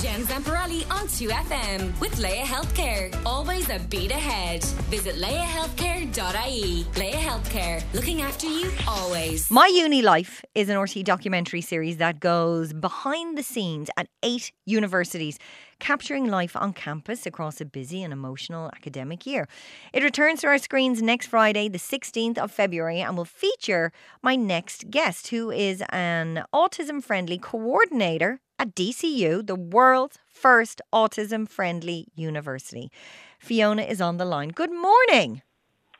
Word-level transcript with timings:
Jen 0.00 0.24
Zamparelli 0.26 0.88
on 0.92 1.08
2FM 1.08 1.98
with 2.00 2.20
Laya 2.20 2.44
Healthcare. 2.44 3.12
Always 3.26 3.68
a 3.68 3.80
beat 3.90 4.12
ahead. 4.12 4.62
Visit 4.90 5.16
layahealthcare.ie. 5.16 6.86
Laya 6.96 7.16
Healthcare, 7.16 7.82
looking 7.92 8.22
after 8.22 8.46
you 8.46 8.70
always. 8.86 9.50
My 9.50 9.66
Uni 9.66 10.00
Life 10.00 10.44
is 10.54 10.68
an 10.68 10.76
RTÉ 10.76 11.02
documentary 11.02 11.62
series 11.62 11.96
that 11.96 12.20
goes 12.20 12.72
behind 12.72 13.36
the 13.36 13.42
scenes 13.42 13.90
at 13.96 14.06
eight 14.22 14.52
universities, 14.66 15.36
capturing 15.80 16.28
life 16.28 16.54
on 16.54 16.74
campus 16.74 17.26
across 17.26 17.60
a 17.60 17.64
busy 17.64 18.00
and 18.04 18.12
emotional 18.12 18.70
academic 18.76 19.26
year. 19.26 19.48
It 19.92 20.04
returns 20.04 20.42
to 20.42 20.46
our 20.46 20.58
screens 20.58 21.02
next 21.02 21.26
Friday, 21.26 21.68
the 21.68 21.78
16th 21.78 22.38
of 22.38 22.52
February, 22.52 23.00
and 23.00 23.16
will 23.16 23.24
feature 23.24 23.90
my 24.22 24.36
next 24.36 24.90
guest, 24.90 25.28
who 25.28 25.50
is 25.50 25.82
an 25.88 26.44
autism 26.54 27.02
friendly 27.02 27.38
coordinator 27.38 28.40
at 28.58 28.74
DCU, 28.74 29.46
the 29.46 29.54
world's 29.54 30.18
first 30.26 30.80
autism 30.92 31.48
friendly 31.48 32.06
university. 32.14 32.90
Fiona 33.38 33.82
is 33.82 34.00
on 34.00 34.16
the 34.16 34.24
line. 34.24 34.50
Good 34.50 34.72
morning. 34.72 35.42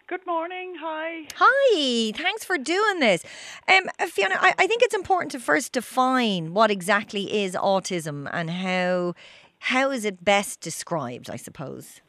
Good 0.08 0.26
morning. 0.26 0.74
Hi. 0.80 1.26
Hi, 1.34 2.12
thanks 2.12 2.42
for 2.42 2.56
doing 2.56 3.00
this. 3.00 3.22
Um, 3.68 3.90
Fiona, 4.08 4.36
I, 4.40 4.54
I 4.58 4.66
think 4.66 4.82
it's 4.82 4.94
important 4.94 5.32
to 5.32 5.38
first 5.38 5.72
define 5.72 6.54
what 6.54 6.70
exactly 6.70 7.42
is 7.42 7.54
autism 7.54 8.26
and 8.32 8.48
how 8.48 9.14
how 9.58 9.90
is 9.90 10.04
it 10.04 10.24
best 10.24 10.60
described, 10.60 11.28
I 11.28 11.36
suppose. 11.36 12.00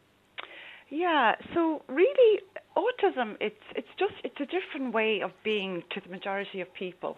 Yeah, 0.90 1.36
so 1.54 1.84
really 1.90 2.42
autism 2.78 3.36
it's 3.42 3.62
it's 3.76 3.90
just 3.98 4.14
it's 4.24 4.40
a 4.40 4.46
different 4.46 4.94
way 4.94 5.22
of 5.22 5.32
being 5.44 5.84
to 5.92 6.00
the 6.00 6.10
majority 6.10 6.62
of 6.62 6.74
people. 6.74 7.18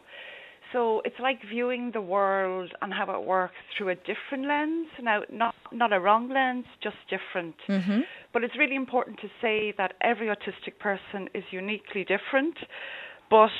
So 0.73 1.01
it's 1.03 1.19
like 1.19 1.39
viewing 1.49 1.91
the 1.93 2.01
world 2.01 2.71
and 2.81 2.93
how 2.93 3.13
it 3.13 3.25
works 3.25 3.55
through 3.77 3.89
a 3.89 3.95
different 3.95 4.47
lens. 4.47 4.87
Now, 5.01 5.21
not 5.31 5.55
not 5.71 5.91
a 5.91 5.99
wrong 5.99 6.29
lens, 6.29 6.65
just 6.81 6.95
different. 7.09 7.55
Mm-hmm. 7.67 8.01
But 8.33 8.43
it's 8.43 8.57
really 8.57 8.75
important 8.75 9.19
to 9.19 9.27
say 9.41 9.73
that 9.77 9.93
every 10.01 10.27
autistic 10.27 10.79
person 10.79 11.29
is 11.33 11.43
uniquely 11.51 12.05
different. 12.05 12.55
But 13.29 13.51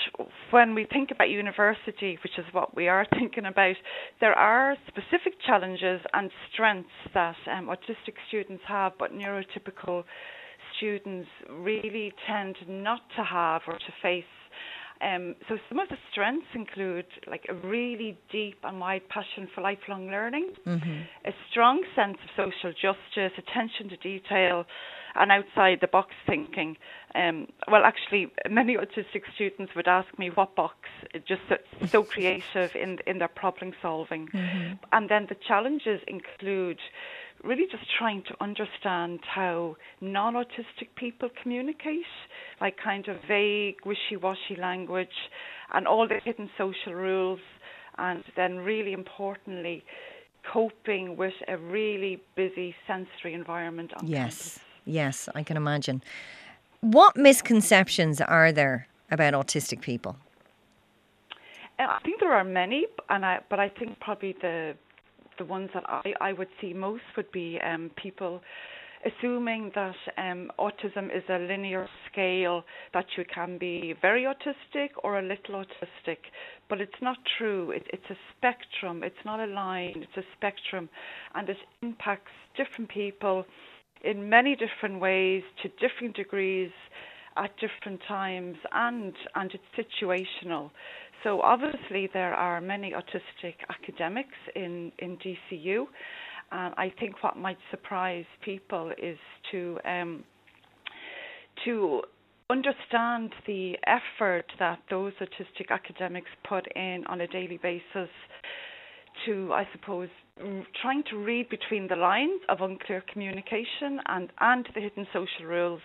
when 0.51 0.75
we 0.75 0.85
think 0.85 1.11
about 1.11 1.29
university, 1.29 2.19
which 2.23 2.37
is 2.37 2.45
what 2.51 2.75
we 2.75 2.89
are 2.89 3.05
thinking 3.17 3.45
about, 3.45 3.75
there 4.19 4.33
are 4.33 4.75
specific 4.87 5.33
challenges 5.45 6.01
and 6.13 6.29
strengths 6.51 6.89
that 7.13 7.37
um, 7.49 7.67
autistic 7.67 8.15
students 8.27 8.63
have, 8.67 8.91
but 8.99 9.13
neurotypical 9.13 10.03
students 10.77 11.29
really 11.49 12.13
tend 12.27 12.57
not 12.67 13.01
to 13.15 13.23
have 13.23 13.61
or 13.67 13.75
to 13.75 13.93
face. 14.01 14.25
Um, 15.01 15.35
so 15.49 15.57
some 15.67 15.79
of 15.79 15.89
the 15.89 15.97
strengths 16.11 16.47
include 16.53 17.05
like 17.27 17.45
a 17.49 17.53
really 17.55 18.17
deep 18.31 18.57
and 18.63 18.79
wide 18.79 19.07
passion 19.09 19.47
for 19.53 19.61
lifelong 19.61 20.07
learning, 20.07 20.51
Mm-hmm. 20.67 20.99
a 21.25 21.31
strong 21.49 21.83
sense 21.95 22.17
of 22.23 22.29
social 22.35 22.71
justice, 22.73 23.33
attention 23.37 23.89
to 23.89 23.97
detail, 23.97 24.65
and 25.15 25.31
outside 25.31 25.79
the 25.81 25.87
box 25.87 26.11
thinking. 26.27 26.77
Um, 27.13 27.47
well, 27.69 27.83
actually, 27.83 28.31
many 28.49 28.77
autistic 28.77 29.23
students 29.35 29.75
would 29.75 29.87
ask 29.87 30.07
me 30.17 30.29
what 30.29 30.55
box. 30.55 30.75
Just 31.27 31.41
so, 31.49 31.57
so 31.85 32.03
creative 32.03 32.75
in 32.75 32.99
in 33.05 33.19
their 33.19 33.27
problem 33.27 33.73
solving, 33.81 34.29
and 34.91 35.09
then 35.09 35.27
the 35.27 35.35
challenges 35.47 35.99
include 36.07 36.79
really 37.43 37.65
just 37.71 37.83
trying 37.97 38.21
to 38.23 38.35
understand 38.39 39.19
how 39.23 39.75
non-autistic 39.99 40.89
people 40.95 41.29
communicate, 41.41 42.05
like 42.59 42.77
kind 42.77 43.07
of 43.07 43.17
vague, 43.27 43.77
wishy-washy 43.85 44.55
language, 44.57 45.17
and 45.73 45.87
all 45.87 46.07
the 46.07 46.19
hidden 46.23 46.49
social 46.57 46.93
rules, 46.93 47.39
and 47.97 48.23
then 48.35 48.57
really 48.57 48.93
importantly, 48.93 49.83
coping 50.43 51.17
with 51.17 51.33
a 51.47 51.57
really 51.57 52.21
busy 52.35 52.75
sensory 52.87 53.33
environment 53.33 53.91
on 53.97 54.07
Yes, 54.07 54.59
yes, 54.85 55.27
I 55.33 55.43
can 55.43 55.57
imagine. 55.57 56.03
What 56.81 57.15
misconceptions 57.15 58.19
are 58.21 58.51
there 58.51 58.87
about 59.11 59.33
autistic 59.33 59.81
people? 59.81 60.17
Uh, 61.77 61.83
I 61.83 61.99
think 62.03 62.19
there 62.19 62.33
are 62.33 62.43
many, 62.43 62.87
and 63.09 63.23
I, 63.23 63.39
but 63.49 63.59
I 63.59 63.69
think 63.69 63.99
probably 63.99 64.35
the 64.41 64.75
the 65.37 65.45
ones 65.45 65.69
that 65.73 65.83
I, 65.87 66.13
I 66.19 66.33
would 66.33 66.49
see 66.59 66.73
most 66.73 67.03
would 67.15 67.31
be 67.31 67.59
um, 67.65 67.89
people 67.95 68.41
assuming 69.05 69.71
that 69.73 69.95
um, 70.17 70.51
autism 70.59 71.05
is 71.15 71.23
a 71.29 71.39
linear 71.39 71.87
scale, 72.11 72.63
that 72.93 73.05
you 73.17 73.25
can 73.25 73.57
be 73.57 73.95
very 74.01 74.23
autistic 74.23 74.89
or 75.03 75.17
a 75.17 75.21
little 75.21 75.63
autistic, 75.63 76.17
but 76.69 76.79
it's 76.79 77.01
not 77.01 77.17
true. 77.37 77.71
It, 77.71 77.87
it's 77.91 78.09
a 78.09 78.17
spectrum. 78.37 79.03
It's 79.03 79.23
not 79.25 79.39
a 79.39 79.47
line. 79.47 79.93
It's 80.03 80.17
a 80.17 80.27
spectrum, 80.35 80.89
and 81.35 81.49
it 81.49 81.57
impacts 81.81 82.31
different 82.55 82.89
people 82.89 83.45
in 84.03 84.29
many 84.29 84.55
different 84.55 84.99
ways 84.99 85.43
to 85.61 85.69
different 85.69 86.15
degrees 86.15 86.71
at 87.37 87.51
different 87.57 88.01
times, 88.07 88.57
and 88.71 89.13
and 89.35 89.51
it's 89.53 89.89
situational. 89.89 90.71
So 91.23 91.41
obviously 91.41 92.09
there 92.13 92.33
are 92.33 92.59
many 92.61 92.93
autistic 92.93 93.53
academics 93.69 94.37
in, 94.55 94.91
in 94.99 95.17
DCU. 95.17 95.85
And 96.51 96.73
I 96.77 96.91
think 96.99 97.23
what 97.23 97.37
might 97.37 97.59
surprise 97.69 98.25
people 98.43 98.91
is 99.01 99.17
to 99.51 99.79
um, 99.85 100.23
to 101.65 102.01
understand 102.49 103.31
the 103.47 103.77
effort 103.87 104.45
that 104.59 104.79
those 104.89 105.13
autistic 105.21 105.69
academics 105.69 106.29
put 106.47 106.67
in 106.75 107.05
on 107.07 107.21
a 107.21 107.27
daily 107.27 107.57
basis 107.61 108.09
to, 109.25 109.53
I 109.53 109.67
suppose, 109.71 110.09
trying 110.81 111.03
to 111.09 111.17
read 111.17 111.49
between 111.49 111.87
the 111.87 111.95
lines 111.95 112.41
of 112.49 112.61
unclear 112.61 113.03
communication 113.11 113.99
and, 114.07 114.29
and 114.39 114.67
the 114.73 114.81
hidden 114.81 115.07
social 115.13 115.45
rules 115.45 115.81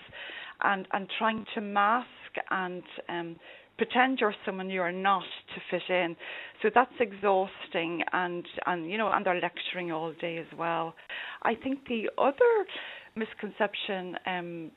and, 0.62 0.86
and 0.92 1.08
trying 1.18 1.44
to 1.54 1.60
mask 1.60 2.08
and 2.50 2.82
um, 3.08 3.36
pretend 3.76 4.18
you're 4.20 4.34
someone 4.44 4.70
you're 4.70 4.92
not 4.92 5.24
to 5.54 5.60
fit 5.70 5.92
in. 5.94 6.16
So 6.62 6.70
that's 6.74 6.92
exhausting 7.00 8.02
and, 8.12 8.46
and 8.66 8.90
you 8.90 8.98
know, 8.98 9.10
and 9.12 9.24
they're 9.24 9.40
lecturing 9.40 9.92
all 9.92 10.12
day 10.20 10.38
as 10.38 10.58
well. 10.58 10.94
I 11.42 11.54
think 11.54 11.80
the 11.88 12.08
other 12.18 12.66
misconception 13.14 14.16
um, 14.26 14.70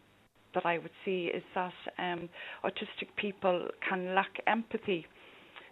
that 0.54 0.66
I 0.66 0.78
would 0.78 0.92
see 1.06 1.30
is 1.34 1.44
that 1.56 1.74
um, 1.98 2.30
autistic 2.64 3.08
people 3.18 3.68
can 3.88 4.16
lack 4.16 4.32
empathy. 4.48 5.06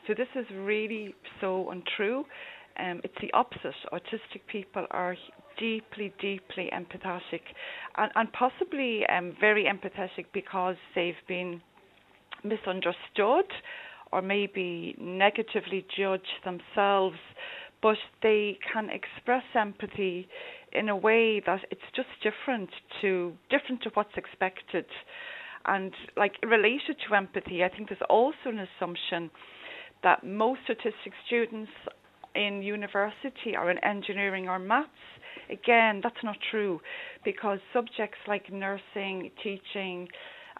So 0.08 0.14
this 0.14 0.28
is 0.36 0.46
really 0.56 1.14
so 1.42 1.70
untrue. 1.70 2.24
Um, 2.80 3.02
it's 3.04 3.16
the 3.22 3.32
opposite. 3.34 3.76
Autistic 3.92 4.42
people 4.52 4.86
are 4.92 5.16
deeply, 5.60 6.14
deeply 6.20 6.70
empathetic, 6.74 7.42
and, 7.98 8.12
and 8.16 8.32
possibly 8.34 9.06
um, 9.08 9.36
very 9.40 9.66
empathetic 9.66 10.26
because 10.34 10.76
they've 10.96 11.16
been 11.28 11.62
misunderstood 12.44 13.46
or 14.12 14.22
maybe 14.22 14.96
negatively 15.00 15.86
judged 15.98 16.44
themselves, 16.46 17.18
but 17.82 17.98
they 18.22 18.58
can 18.72 18.90
express 18.90 19.44
empathy 19.56 20.28
in 20.72 20.90
a 20.90 20.96
way 20.96 21.42
that 21.46 21.62
it's 21.72 21.82
just 21.96 22.08
different 22.24 22.70
to 23.02 23.34
different 23.50 23.82
to 23.84 23.90
what's 23.94 24.16
expected. 24.16 24.86
And 25.66 25.94
like 26.16 26.36
related 26.44 26.98
to 27.08 27.16
empathy, 27.16 27.64
I 27.64 27.70
think 27.70 27.90
there's 27.90 28.02
also 28.10 28.46
an 28.46 28.60
assumption 28.60 29.30
that 30.04 30.24
most 30.26 30.62
autistic 30.70 31.12
students 31.26 31.72
in 32.38 32.62
university 32.62 33.56
or 33.58 33.72
in 33.72 33.78
engineering 33.84 34.48
or 34.48 34.60
maths. 34.60 34.90
Again, 35.50 36.02
that's 36.04 36.24
not 36.24 36.38
true 36.52 36.80
because 37.26 37.60
subjects 37.74 38.20
like 38.28 38.52
nursing, 38.52 39.32
teaching, 39.44 40.08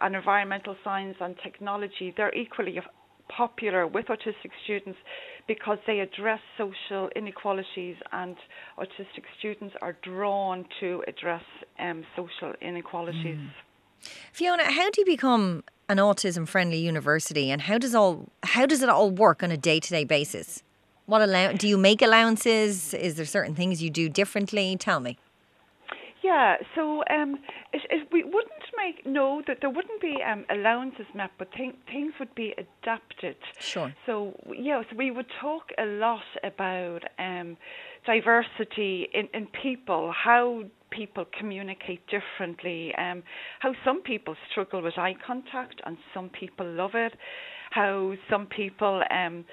and 0.00 0.16
environmental 0.16 0.76
science 0.82 1.16
and 1.20 1.36
technology, 1.42 2.12
they're 2.16 2.34
equally 2.34 2.80
popular 3.28 3.86
with 3.86 4.06
autistic 4.06 4.50
students 4.64 4.98
because 5.46 5.78
they 5.86 6.00
address 6.00 6.40
social 6.56 7.08
inequalities 7.14 7.96
and 8.12 8.36
autistic 8.78 9.24
students 9.38 9.74
are 9.82 9.96
drawn 10.02 10.64
to 10.80 11.04
address 11.06 11.42
um, 11.78 12.04
social 12.16 12.54
inequalities. 12.60 13.38
Fiona, 14.32 14.70
how 14.70 14.90
do 14.90 15.00
you 15.00 15.04
become 15.04 15.64
an 15.88 15.98
autism 15.98 16.46
friendly 16.46 16.78
university 16.78 17.50
and 17.50 17.62
how 17.62 17.78
does 17.78 17.94
all 17.94 18.28
how 18.42 18.66
does 18.66 18.82
it 18.82 18.88
all 18.88 19.10
work 19.10 19.42
on 19.42 19.50
a 19.50 19.56
day 19.56 19.80
to 19.80 19.90
day 19.90 20.04
basis? 20.04 20.62
What 21.08 21.22
allow 21.22 21.52
do 21.52 21.66
you 21.66 21.78
make 21.78 22.02
allowances? 22.02 22.92
Is 22.92 23.14
there 23.14 23.24
certain 23.24 23.54
things 23.54 23.82
you 23.82 23.88
do 23.88 24.10
differently? 24.10 24.76
Tell 24.76 25.00
me. 25.00 25.16
Yeah, 26.22 26.56
so 26.74 27.02
um, 27.08 27.38
it, 27.72 27.80
it, 27.88 28.08
we 28.12 28.24
wouldn't 28.24 28.68
make 28.76 29.06
no 29.06 29.40
that 29.46 29.58
there 29.62 29.70
wouldn't 29.70 30.02
be 30.02 30.16
um, 30.30 30.44
allowances 30.50 31.06
met, 31.14 31.30
but 31.38 31.50
th- 31.56 31.74
things 31.90 32.12
would 32.20 32.34
be 32.34 32.54
adapted. 32.58 33.36
Sure. 33.58 33.94
So 34.04 34.34
yes, 34.54 34.84
we 34.94 35.10
would 35.10 35.24
talk 35.40 35.70
a 35.78 35.86
lot 35.86 36.28
about 36.44 37.04
um, 37.18 37.56
diversity 38.04 39.08
in, 39.14 39.28
in 39.32 39.46
people, 39.62 40.12
how 40.12 40.64
people 40.90 41.24
communicate 41.38 42.02
differently, 42.08 42.94
um, 42.96 43.22
how 43.60 43.72
some 43.82 44.02
people 44.02 44.36
struggle 44.50 44.82
with 44.82 44.98
eye 44.98 45.16
contact 45.26 45.80
and 45.86 45.96
some 46.12 46.28
people 46.28 46.66
love 46.66 46.94
it, 46.94 47.14
how 47.70 48.12
some 48.28 48.44
people 48.46 49.02
um, 49.10 49.46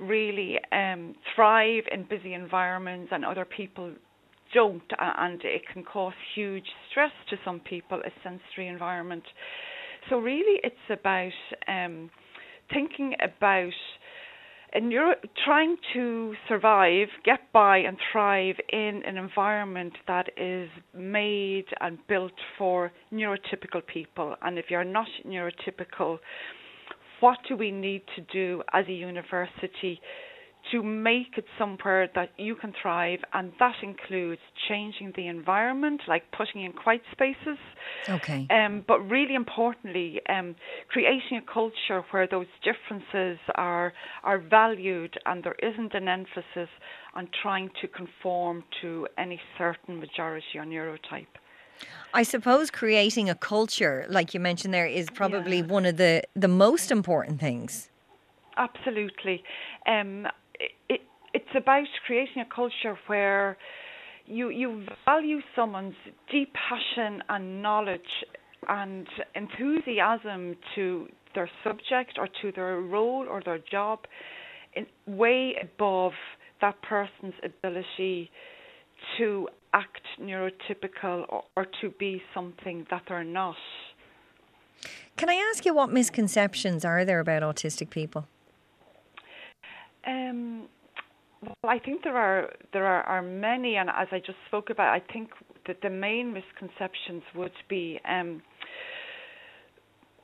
really 0.00 0.58
um, 0.72 1.14
thrive 1.34 1.84
in 1.92 2.04
busy 2.04 2.34
environments 2.34 3.10
and 3.12 3.24
other 3.24 3.44
people 3.44 3.92
don't, 4.54 4.82
and 4.98 5.40
it 5.44 5.62
can 5.72 5.84
cause 5.84 6.14
huge 6.34 6.66
stress 6.90 7.10
to 7.30 7.36
some 7.44 7.60
people, 7.60 8.00
a 8.00 8.10
sensory 8.22 8.68
environment. 8.68 9.24
So, 10.08 10.18
really, 10.18 10.60
it's 10.62 10.76
about 10.88 11.32
um, 11.68 12.10
thinking 12.72 13.14
about 13.22 13.72
and 14.72 14.92
you're 14.92 15.14
trying 15.44 15.76
to 15.94 16.34
survive, 16.48 17.08
get 17.24 17.50
by, 17.52 17.78
and 17.78 17.96
thrive 18.12 18.56
in 18.70 19.02
an 19.06 19.16
environment 19.16 19.94
that 20.06 20.26
is 20.36 20.68
made 20.94 21.64
and 21.80 21.98
built 22.08 22.32
for 22.58 22.92
neurotypical 23.10 23.86
people. 23.86 24.34
And 24.42 24.58
if 24.58 24.66
you're 24.68 24.84
not 24.84 25.06
neurotypical, 25.26 26.18
what 27.20 27.38
do 27.48 27.56
we 27.56 27.70
need 27.70 28.02
to 28.16 28.22
do 28.32 28.62
as 28.72 28.86
a 28.88 28.92
university 28.92 30.00
to 30.72 30.82
make 30.82 31.36
it 31.36 31.44
somewhere 31.58 32.08
that 32.14 32.30
you 32.36 32.54
can 32.56 32.72
thrive, 32.82 33.20
and 33.32 33.52
that 33.58 33.74
includes 33.82 34.40
changing 34.68 35.12
the 35.16 35.28
environment, 35.28 36.00
like 36.08 36.24
putting 36.36 36.64
in 36.64 36.72
quiet 36.72 37.02
spaces. 37.12 37.58
Okay. 38.08 38.46
Um, 38.50 38.84
but 38.86 38.98
really 39.00 39.34
importantly, 39.34 40.20
um, 40.28 40.56
creating 40.88 41.38
a 41.38 41.52
culture 41.52 42.04
where 42.10 42.26
those 42.26 42.46
differences 42.64 43.38
are 43.54 43.92
are 44.24 44.38
valued, 44.38 45.16
and 45.24 45.44
there 45.44 45.56
isn't 45.62 45.94
an 45.94 46.08
emphasis 46.08 46.70
on 47.14 47.28
trying 47.42 47.70
to 47.80 47.88
conform 47.88 48.64
to 48.82 49.06
any 49.18 49.40
certain 49.58 50.00
majority 50.00 50.56
or 50.56 50.64
neurotype. 50.64 51.26
I 52.14 52.22
suppose 52.22 52.70
creating 52.70 53.28
a 53.28 53.34
culture, 53.34 54.06
like 54.08 54.32
you 54.32 54.40
mentioned 54.40 54.72
there, 54.72 54.86
is 54.86 55.08
probably 55.10 55.58
yeah. 55.58 55.66
one 55.66 55.84
of 55.86 55.96
the, 55.96 56.22
the 56.34 56.48
most 56.48 56.90
important 56.90 57.40
things. 57.40 57.90
Absolutely. 58.56 59.44
Um, 59.86 60.26
it, 60.88 61.02
it's 61.34 61.54
about 61.54 61.86
creating 62.06 62.40
a 62.40 62.54
culture 62.54 62.98
where 63.06 63.58
you 64.24 64.48
you 64.48 64.84
value 65.04 65.40
someone's 65.54 65.94
deep 66.32 66.52
passion 66.54 67.22
and 67.28 67.62
knowledge 67.62 68.00
and 68.68 69.06
enthusiasm 69.34 70.56
to 70.74 71.08
their 71.34 71.50
subject 71.62 72.18
or 72.18 72.28
to 72.40 72.50
their 72.52 72.80
role 72.80 73.26
or 73.28 73.42
their 73.44 73.58
job 73.58 74.00
in 74.74 74.86
way 75.06 75.54
above 75.62 76.12
that 76.60 76.80
person's 76.82 77.34
ability 77.44 78.30
to 79.18 79.48
act 79.72 80.02
neurotypical 80.20 81.26
or, 81.28 81.44
or 81.56 81.66
to 81.80 81.90
be 81.98 82.22
something 82.34 82.86
that 82.90 83.02
they're 83.08 83.24
not. 83.24 83.56
Can 85.16 85.28
I 85.30 85.34
ask 85.50 85.64
you 85.64 85.74
what 85.74 85.90
misconceptions 85.90 86.84
are 86.84 87.04
there 87.04 87.20
about 87.20 87.42
autistic 87.42 87.90
people? 87.90 88.26
Um, 90.06 90.68
well, 91.42 91.72
I 91.72 91.78
think 91.78 92.02
there 92.02 92.16
are 92.16 92.52
there 92.72 92.86
are, 92.86 93.02
are 93.02 93.22
many, 93.22 93.76
and 93.76 93.90
as 93.90 94.08
I 94.12 94.18
just 94.18 94.38
spoke 94.46 94.70
about, 94.70 94.88
I 94.88 95.00
think 95.12 95.30
that 95.66 95.80
the 95.82 95.90
main 95.90 96.32
misconceptions 96.32 97.22
would 97.34 97.52
be 97.68 98.00
um, 98.08 98.42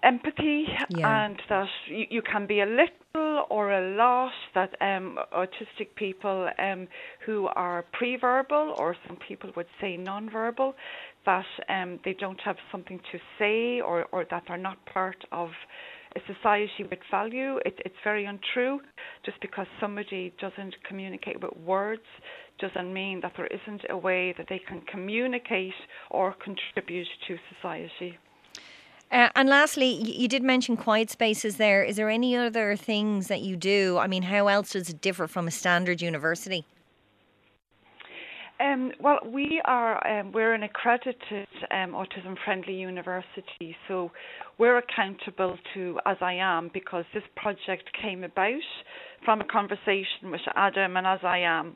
empathy 0.02 0.66
yeah. 0.90 1.26
and 1.26 1.40
that 1.48 1.68
you, 1.88 2.06
you, 2.10 2.22
can 2.22 2.46
be 2.46 2.60
a 2.60 2.66
little 2.66 3.44
or 3.50 3.72
a 3.72 3.96
lot 3.96 4.32
that 4.54 4.70
um, 4.80 5.18
autistic 5.34 5.94
people 5.96 6.48
um, 6.58 6.88
who 7.24 7.48
are 7.54 7.84
pre-verbal 7.92 8.74
or 8.78 8.96
some 9.06 9.16
people 9.28 9.50
would 9.56 9.66
say 9.80 9.96
non-verbal 9.96 10.74
that 11.24 11.44
um, 11.68 12.00
they 12.04 12.14
don't 12.14 12.40
have 12.40 12.56
something 12.70 12.98
to 13.12 13.18
say 13.38 13.80
or, 13.80 14.06
or 14.12 14.26
that 14.30 14.42
they're 14.48 14.56
not 14.56 14.84
part 14.86 15.24
of 15.30 15.50
a 16.16 16.20
society 16.32 16.84
with 16.90 16.98
value. 17.10 17.56
It, 17.64 17.80
it's 17.84 17.94
very 18.04 18.24
untrue. 18.24 18.80
Just 19.24 19.40
because 19.40 19.66
somebody 19.80 20.34
doesn't 20.40 20.74
communicate 20.86 21.40
with 21.40 21.56
words 21.64 22.02
doesn't 22.58 22.92
mean 22.92 23.20
that 23.22 23.32
there 23.36 23.46
isn't 23.48 23.82
a 23.90 23.96
way 23.96 24.34
that 24.36 24.46
they 24.48 24.60
can 24.68 24.82
communicate 24.90 25.74
or 26.10 26.34
contribute 26.34 27.08
to 27.28 27.36
society. 27.54 28.18
Uh, 29.12 29.28
and 29.36 29.46
lastly, 29.46 29.88
you 29.88 30.26
did 30.26 30.42
mention 30.42 30.74
quiet 30.74 31.10
spaces 31.10 31.58
there. 31.58 31.84
Is 31.84 31.96
there 31.96 32.08
any 32.08 32.34
other 32.34 32.76
things 32.76 33.28
that 33.28 33.42
you 33.42 33.56
do? 33.56 33.98
I 33.98 34.06
mean, 34.06 34.22
how 34.22 34.48
else 34.48 34.72
does 34.72 34.88
it 34.88 35.02
differ 35.02 35.26
from 35.26 35.46
a 35.46 35.50
standard 35.50 36.00
university? 36.00 36.64
Um, 38.58 38.92
well, 39.00 39.18
we 39.26 39.60
are 39.66 40.06
um, 40.06 40.32
we're 40.32 40.54
an 40.54 40.62
accredited 40.62 41.48
um, 41.70 41.92
autism 41.92 42.36
friendly 42.44 42.74
university, 42.74 43.76
so 43.88 44.12
we're 44.56 44.78
accountable 44.78 45.58
to 45.74 45.98
AsIAm 46.06 46.72
because 46.72 47.04
this 47.12 47.24
project 47.36 47.90
came 48.00 48.24
about 48.24 48.62
from 49.24 49.40
a 49.40 49.44
conversation 49.44 50.30
with 50.30 50.40
Adam 50.54 50.96
and 50.96 51.06
AsIAm. 51.06 51.72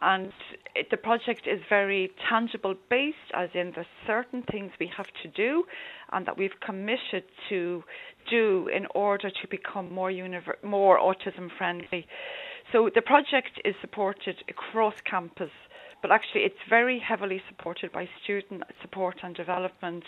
And 0.00 0.32
it, 0.74 0.88
the 0.90 0.96
project 0.96 1.42
is 1.46 1.60
very 1.68 2.10
tangible 2.28 2.74
based, 2.90 3.16
as 3.34 3.50
in 3.54 3.72
there's 3.74 3.86
certain 4.06 4.42
things 4.50 4.72
we 4.80 4.90
have 4.96 5.06
to 5.22 5.28
do 5.28 5.64
and 6.12 6.26
that 6.26 6.36
we've 6.36 6.58
committed 6.64 7.24
to 7.48 7.84
do 8.30 8.68
in 8.74 8.86
order 8.94 9.30
to 9.30 9.48
become 9.50 9.92
more 9.92 10.10
univer- 10.10 10.62
more 10.62 10.98
autism 10.98 11.48
friendly. 11.56 12.06
So 12.72 12.90
the 12.94 13.02
project 13.02 13.60
is 13.64 13.74
supported 13.80 14.36
across 14.48 14.94
campus, 15.08 15.50
but 16.00 16.10
actually 16.10 16.42
it's 16.42 16.54
very 16.68 16.98
heavily 16.98 17.42
supported 17.48 17.92
by 17.92 18.08
student 18.22 18.62
support 18.80 19.16
and 19.22 19.34
development. 19.34 20.04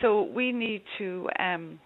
So 0.00 0.22
we 0.22 0.50
need 0.52 0.82
to 0.98 1.28
um, 1.38 1.78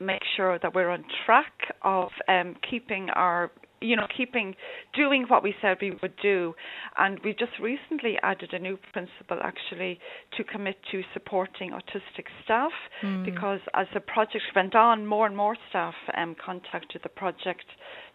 make 0.00 0.22
sure 0.36 0.58
that 0.58 0.74
we're 0.74 0.90
on 0.90 1.04
track 1.24 1.52
of 1.82 2.08
um, 2.28 2.56
keeping 2.68 3.10
our 3.10 3.50
you 3.80 3.96
know, 3.96 4.06
keeping 4.16 4.54
doing 4.94 5.24
what 5.28 5.42
we 5.42 5.54
said 5.60 5.78
we 5.80 5.96
would 6.02 6.16
do. 6.20 6.54
And 6.96 7.18
we 7.24 7.32
just 7.32 7.52
recently 7.60 8.16
added 8.22 8.52
a 8.52 8.58
new 8.58 8.78
principle 8.92 9.38
actually 9.42 9.98
to 10.36 10.44
commit 10.44 10.76
to 10.92 11.02
supporting 11.12 11.70
autistic 11.70 12.26
staff 12.44 12.72
mm. 13.02 13.24
because 13.24 13.60
as 13.74 13.86
the 13.94 14.00
project 14.00 14.44
went 14.54 14.74
on, 14.74 15.06
more 15.06 15.26
and 15.26 15.36
more 15.36 15.56
staff 15.68 15.94
um, 16.16 16.34
contacted 16.44 17.02
the 17.02 17.08
project 17.08 17.64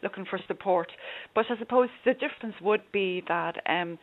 looking 0.01 0.25
for 0.29 0.39
support. 0.47 0.91
But 1.33 1.45
I 1.49 1.57
suppose 1.57 1.89
the 2.05 2.13
difference 2.13 2.55
would 2.61 2.81
be 2.91 3.23
that 3.27 3.55
um, 3.67 3.97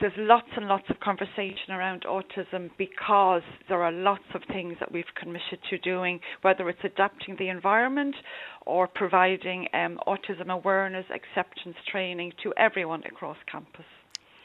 there's 0.00 0.12
lots 0.16 0.48
and 0.56 0.66
lots 0.66 0.84
of 0.90 1.00
conversation 1.00 1.70
around 1.70 2.02
autism 2.02 2.70
because 2.76 3.42
there 3.68 3.82
are 3.82 3.92
lots 3.92 4.24
of 4.34 4.42
things 4.52 4.76
that 4.80 4.92
we've 4.92 5.04
committed 5.20 5.58
to 5.70 5.78
doing, 5.78 6.20
whether 6.42 6.68
it's 6.68 6.84
adapting 6.84 7.36
the 7.38 7.48
environment 7.48 8.14
or 8.66 8.86
providing 8.86 9.66
um, 9.72 9.98
autism 10.06 10.50
awareness 10.50 11.06
acceptance 11.14 11.76
training 11.90 12.32
to 12.42 12.52
everyone 12.58 13.02
across 13.04 13.38
campus. 13.50 13.84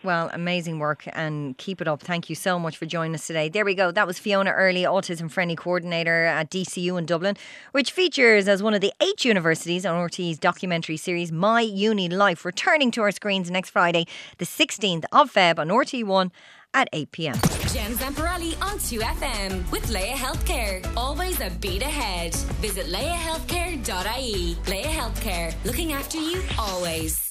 Well, 0.03 0.31
amazing 0.33 0.79
work 0.79 1.03
and 1.13 1.55
keep 1.59 1.79
it 1.79 1.87
up. 1.87 2.01
Thank 2.01 2.27
you 2.27 2.35
so 2.35 2.57
much 2.57 2.75
for 2.75 2.87
joining 2.87 3.13
us 3.13 3.27
today. 3.27 3.49
There 3.49 3.63
we 3.63 3.75
go. 3.75 3.91
That 3.91 4.07
was 4.07 4.17
Fiona 4.17 4.51
Earley, 4.51 4.81
Autism 4.81 5.29
Friendly 5.29 5.55
Coordinator 5.55 6.25
at 6.25 6.49
DCU 6.49 6.97
in 6.97 7.05
Dublin, 7.05 7.37
which 7.71 7.91
features 7.91 8.47
as 8.47 8.63
one 8.63 8.73
of 8.73 8.81
the 8.81 8.91
eight 8.99 9.23
universities 9.25 9.85
on 9.85 9.95
RTÉ's 9.95 10.39
documentary 10.39 10.97
series 10.97 11.31
My 11.31 11.61
Uni 11.61 12.09
Life, 12.09 12.45
returning 12.45 12.89
to 12.91 13.01
our 13.01 13.11
screens 13.11 13.51
next 13.51 13.69
Friday, 13.69 14.07
the 14.39 14.45
16th 14.45 15.05
of 15.11 15.31
Feb 15.31 15.59
on 15.59 15.67
RTÉ1 15.67 16.31
at 16.73 16.87
8 16.93 17.11
pm. 17.11 17.35
Jen 17.71 17.91
Zamparelli 17.91 18.59
on 18.61 18.79
2FM 18.79 19.69
with 19.71 19.87
Laya 19.91 20.13
Healthcare. 20.13 20.83
Always 20.97 21.39
a 21.41 21.51
beat 21.59 21.83
ahead. 21.83 22.33
Visit 22.59 22.87
layahealthcare.ie. 22.87 24.57
Laya 24.67 24.83
Healthcare, 24.85 25.53
looking 25.63 25.93
after 25.93 26.17
you 26.17 26.41
always. 26.57 27.27